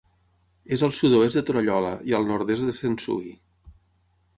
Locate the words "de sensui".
2.71-3.35